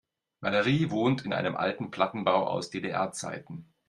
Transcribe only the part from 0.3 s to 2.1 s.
Valerie wohnt in einem alten